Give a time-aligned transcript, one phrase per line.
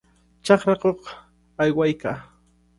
[0.45, 1.01] Chakrakuq
[1.61, 2.17] aywaykaa.